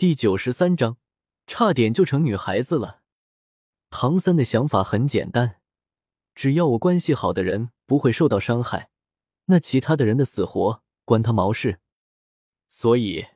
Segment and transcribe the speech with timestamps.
[0.00, 0.96] 第九十三章，
[1.46, 3.02] 差点就成女孩子了。
[3.90, 5.56] 唐三的想法很简单，
[6.34, 8.88] 只要我关系好的人不会受到伤害，
[9.44, 11.80] 那其他的人的死活关他毛事。
[12.70, 13.26] 所以，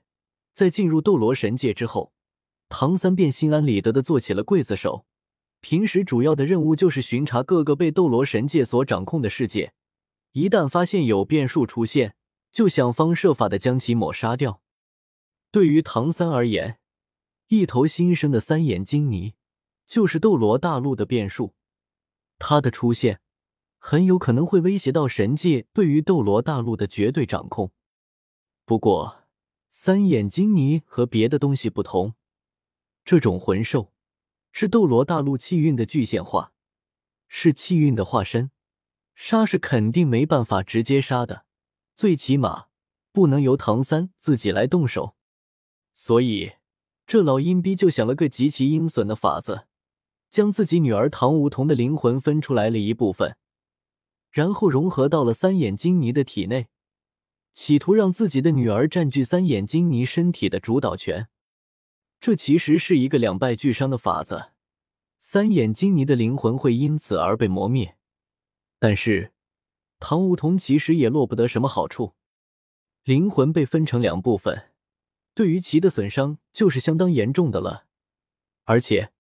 [0.55, 2.15] 在进入斗罗神界之后，
[2.71, 5.05] 唐三便心安理得的做起了刽子手。
[5.61, 9.75] 平时主要的任务就是巡查各个被斗罗神界所掌控的世界，
[10.33, 12.17] 一旦发现有变数出现，
[12.51, 14.63] 就想方设法的将其抹杀掉。
[15.55, 16.81] 对于唐三而言，
[17.47, 19.35] 一头新生的三眼金尼
[19.87, 21.55] 就是斗罗大陆的变数。
[22.41, 23.21] 它的出现
[23.79, 27.71] 很有可能会威胁到神界对于斗罗大陆的绝对掌控。
[28.65, 29.29] 不过，
[29.69, 32.15] 三眼金尼和别的东西不同，
[33.05, 33.93] 这种魂兽
[34.51, 36.53] 是斗罗大陆气运的具现化，
[37.29, 38.51] 是气运的化身，
[39.15, 41.47] 杀是肯定没办法直接杀的，
[41.95, 42.67] 最起码
[43.13, 45.15] 不能由唐三自己来动手。
[45.95, 46.55] 所以，
[47.07, 49.67] 这老阴逼就想了个极其阴损的法子，
[50.29, 53.37] 将自己女儿唐梧桐的灵魂分出来了一部分，
[54.33, 56.67] 然后融合到了三眼金尼的体内，
[57.53, 61.29] 企图让自己的女儿占据三眼金尼身体的主导权。
[62.21, 64.51] 这其实是一个两败俱伤的法子，
[65.19, 67.97] 三眼金尼的灵魂会因此而被磨灭，
[68.81, 69.33] 但是
[70.01, 72.15] 唐梧桐其实也落不得什么好处，
[73.05, 74.71] 灵魂被分成两部分。
[75.35, 77.87] 对于其的损伤就是相当严重的了，
[78.65, 79.13] 而且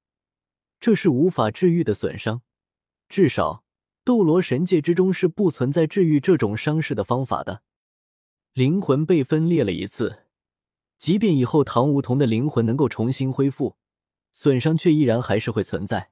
[0.78, 2.42] 这是无法治愈的损伤，
[3.08, 3.64] 至少
[4.04, 7.62] 斗罗神界之中是不存在治愈这种伤势的方法的。
[8.52, 10.26] 灵魂被分裂了一次，
[10.96, 13.76] 即便以后唐梧桐的灵魂能够重新恢复，
[14.32, 16.10] 损伤却依然还是会存在。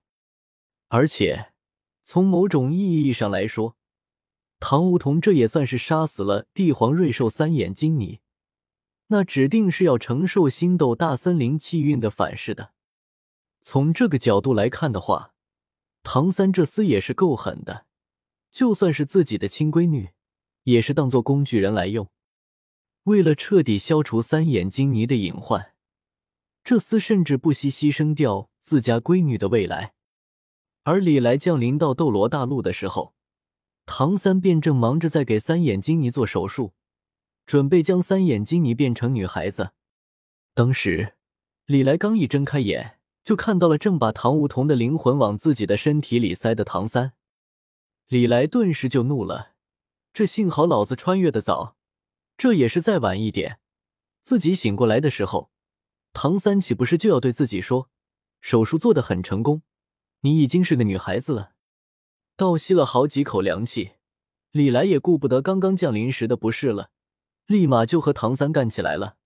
[0.88, 1.52] 而且
[2.02, 3.76] 从某种意义上来说，
[4.58, 8.18] 唐梧桐这也算是杀死了帝皇瑞兽三眼金尼。
[9.12, 12.72] 那指定是要承受星斗大森林气运的反噬的。
[13.60, 15.34] 从这个角度来看的话，
[16.02, 17.84] 唐三这厮也是够狠的。
[18.50, 20.12] 就算是自己的亲闺女，
[20.62, 22.08] 也是当做工具人来用。
[23.02, 25.74] 为了彻底消除三眼金尼的隐患，
[26.64, 29.92] 这厮甚至不惜牺牲掉自家闺女的未来。
[30.84, 33.14] 而李来降临到斗罗大陆的时候，
[33.84, 36.72] 唐三便正忙着在给三眼金尼做手术。
[37.46, 39.72] 准备将三眼金尼变成女孩子。
[40.54, 41.14] 当时，
[41.66, 47.12] 李来刚一睁开眼，就看到了正把唐梧桐的灵魂往自己的身体里塞的唐三。
[48.08, 49.54] 李来顿时就怒了
[50.12, 51.76] ：“这幸好老子穿越的早，
[52.36, 53.58] 这也是再晚一点，
[54.22, 55.50] 自己醒过来的时候，
[56.12, 57.90] 唐三岂不是就要对自己说，
[58.40, 59.62] 手术做的很成功，
[60.20, 61.52] 你已经是个女孩子了？”
[62.36, 63.92] 倒吸了好几口凉气，
[64.50, 66.90] 李来也顾不得刚刚降临时的不适了。
[67.52, 69.18] 立马就和唐三干起来了。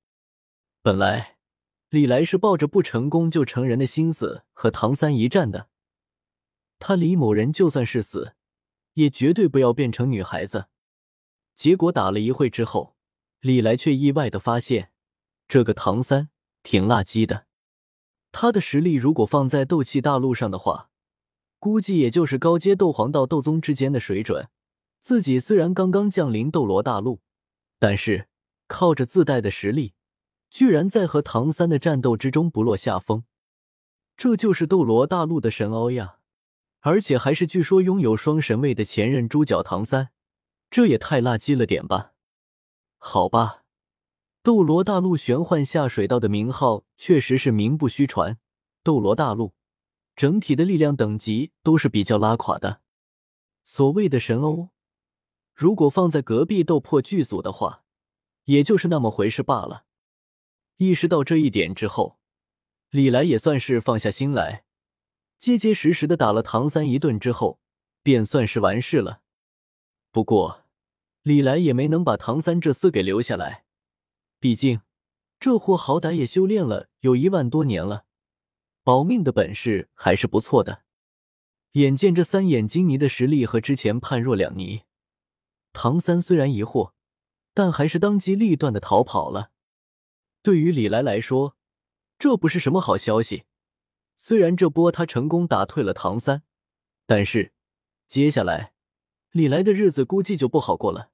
[0.83, 1.37] 本来
[1.91, 5.69] 李来是抱着不成功就成人的心思和唐三一战的，
[6.81, 8.35] 他李某人就算是死，
[8.95, 10.67] 也绝对不要变成女孩子。
[11.55, 12.97] 结果打了一会之后，
[13.39, 14.91] 李来却意外的发现，
[15.47, 16.29] 这个唐三
[16.65, 17.47] 挺垃圾的。
[18.33, 20.91] 他的实力如果放在斗气大陆上的话，
[21.61, 24.49] 估计也就是高阶斗皇到斗宗之间的水准。
[25.01, 27.21] 自己虽然刚刚降临斗罗大陆。
[27.79, 28.29] 但是
[28.67, 29.95] 靠着自带的实力，
[30.51, 33.25] 居然在和唐三的战斗之中不落下风，
[34.17, 36.19] 这就是斗罗大陆的神欧呀！
[36.81, 40.11] 而且还是据说拥有双神位的前任猪脚唐三，
[40.71, 42.13] 这也太垃圾了点吧？
[42.99, 43.65] 好吧，
[44.43, 48.39] 斗罗大陆玄幻下水道的名号确实是名不虚传，
[48.83, 49.53] 斗罗大陆
[50.15, 52.81] 整体的力量等级都是比较拉垮的，
[53.65, 54.71] 所谓的神欧。
[55.57, 57.83] 如果放在隔壁斗破剧组的话，
[58.45, 59.87] 也就是那么回事罢了。
[60.77, 62.19] 意识到这一点之后，
[62.91, 64.65] 李来也算是放下心来，
[65.39, 67.59] 结结实实的打了唐三一顿之后，
[68.03, 69.23] 便算是完事了。
[70.13, 70.67] 不过，
[71.23, 73.65] 李来也没能把唐三这厮给留下来，
[74.39, 74.83] 毕竟
[75.41, 78.05] 这货好歹也修炼了有一万多年了，
[78.85, 80.83] 保命的本事还是不错的。
[81.73, 84.83] 眼见这三眼金尼的实力和之前判若两泥。
[85.79, 86.93] 唐三虽然疑惑，
[87.53, 89.51] 但还是当机立断的逃跑了。
[90.41, 91.55] 对于李来来说，
[92.19, 93.45] 这不是什么好消息。
[94.17, 96.45] 虽然这波他成功打退了唐三，
[97.05, 97.53] 但是
[98.09, 98.73] 接下来
[99.33, 101.11] 李来的日子估计就不好过了。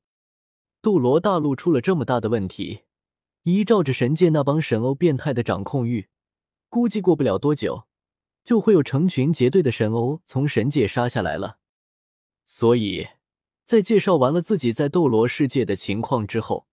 [0.81, 2.83] 斗罗大陆出了这么大的问题，
[3.43, 6.09] 依照着神界那帮神欧变态的掌控欲，
[6.69, 7.89] 估计过不了多久，
[8.45, 11.59] 就会有成群结队的神欧从神界杀下来了。
[12.47, 13.09] 所以。
[13.65, 16.67] 在介绍完了自己在斗罗世界的情况之后，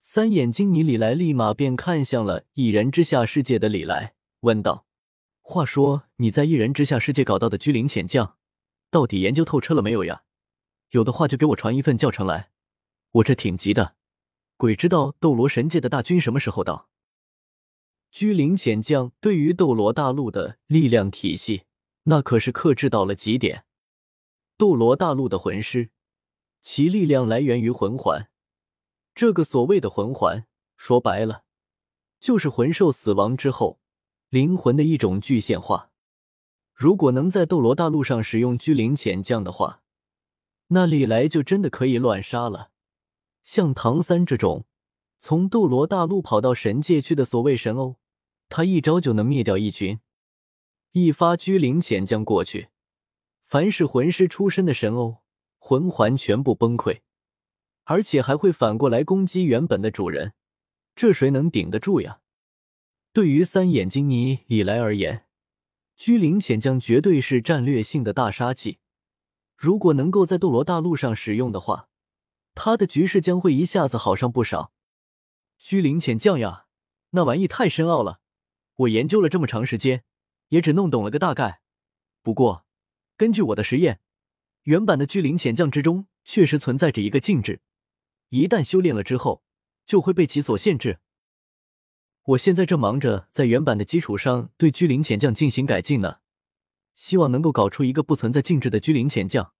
[0.00, 4.86] 三眼金尼李来立马便看向了一人之下世界的李来，问道
[5.40, 8.36] ：“话说你在一人之下世界搞到的居灵潜将，
[8.90, 10.22] 到底研究透彻了没有呀？
[10.90, 12.50] 有的话就给我传一份教程来，
[13.12, 13.96] 我这挺急的。
[14.56, 16.88] 鬼知道斗罗神界的大军什么时候到？”
[18.10, 21.64] 居灵潜将对于斗罗大陆的力量体系，
[22.04, 23.64] 那可是克制到了极点。
[24.56, 25.90] 斗罗大陆的魂师，
[26.68, 28.28] 其力量来源于魂环。
[29.14, 31.44] 这个所谓的魂环，说白了，
[32.18, 33.78] 就是魂兽死亡之后
[34.30, 35.92] 灵魂的一种具现化。
[36.74, 39.84] 如果能在斗罗大陆上使用居灵潜将的话，
[40.66, 42.72] 那李来就真的可以乱杀了。
[43.44, 44.66] 像唐三这种
[45.20, 47.94] 从斗罗大陆跑到神界去的所谓神欧，
[48.48, 50.00] 他一招就能灭掉一群。
[50.90, 52.70] 一发居灵潜将过去，
[53.44, 55.18] 凡是魂师出身的神欧，
[55.68, 57.00] 魂环全部崩溃。
[57.82, 60.32] 而且还会反过来攻击原本的主人，
[60.94, 62.20] 这谁能顶得住呀？
[63.12, 65.26] 对于三眼金尼李来而言，
[65.96, 68.78] 居灵潜将绝对是战略性的大杀器。
[69.56, 71.88] 如果能够在斗罗大陆上使用的话，
[72.54, 74.72] 他的局势将会一下子好上不少。
[75.58, 76.66] 居灵潜将呀，
[77.10, 78.20] 那玩意太深奥了，
[78.76, 80.04] 我研究了这么长时间，
[80.50, 81.60] 也只弄懂了个大概。
[82.22, 82.64] 不过，
[83.16, 84.00] 根据我的实验，
[84.66, 87.60] 原版的居灵潜将之中确实存在着一个禁制。
[88.30, 89.44] 一旦修炼了之后，
[89.86, 90.98] 就会被其所限制。
[92.24, 96.16] 我现在正忙着在原版的基础上对居灵潜将进行改进呢，
[96.96, 99.52] 希望能够搞出一个不存在禁制的居灵潜将。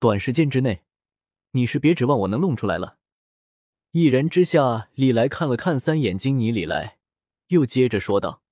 [0.00, 0.82] 短时间之内，
[1.52, 2.98] 你是别指望我能弄出来了。
[3.92, 6.98] 一人之下，李来看了看三眼金尼李来，
[7.46, 8.42] 又接着说道：“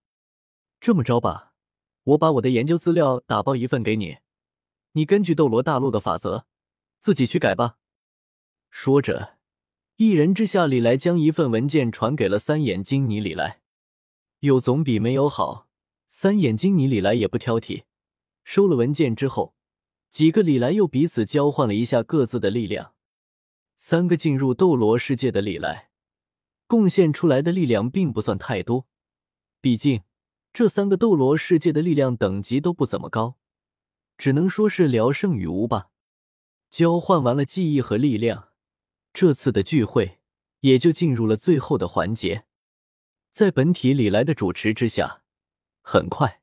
[0.78, 1.54] 这么着吧，
[2.04, 4.18] 我把我的研究资料打包一份给你，
[4.92, 6.46] 你根据斗罗大陆的法则
[7.00, 7.78] 自己去改吧。”
[8.70, 9.38] 说着。
[10.00, 13.62] 一人之下，李来将一份文件传给了三眼金尼李来，
[14.38, 15.66] 有总比没有好。
[16.06, 17.82] 三眼金尼李来也不挑剔，
[18.44, 19.56] 收了文件之后，
[20.08, 22.94] 几个李来又彼此交换了一下各自的力量。
[23.76, 25.90] 三个进入斗罗世界的李来，
[26.68, 28.86] 贡献出来的力量并不算太多，
[29.60, 30.02] 毕竟
[30.52, 33.36] 这三个斗罗世界的力量等级都不怎么高，
[34.18, 35.88] 只能说是聊胜于无吧。
[36.68, 38.48] 交换完了记忆和力量。
[39.14, 40.18] 这次的聚会
[40.60, 42.44] 也就进入了最后的环节，
[43.30, 45.22] 在本体李来的主持之下，
[45.80, 46.42] 很快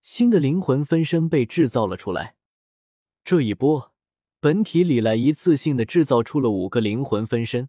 [0.00, 2.36] 新的灵魂分身被制造了出来。
[3.24, 3.92] 这一波，
[4.40, 7.68] 本体李来一次性的制造出了五个灵魂分身，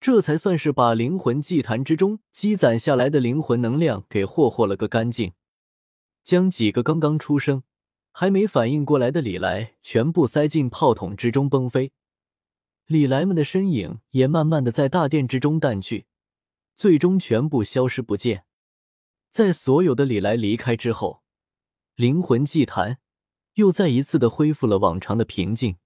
[0.00, 5.32] 这才算是把灵魂祭坛之中积攒下来的灵魂能量给霍霍了个干净，
[6.22, 7.62] 将几个刚刚出生
[8.18, 11.92] 还没反应过来的李来全部塞进炮筒之中崩飞。
[12.86, 16.06] 李来们的身影也慢慢的在大殿之中淡去，
[16.74, 18.46] 最终全部消失不见。
[19.28, 21.22] 在所有的李来离开之后，
[21.94, 23.00] 灵魂祭坛
[23.56, 25.76] 又再一次的恢复了往常的平静。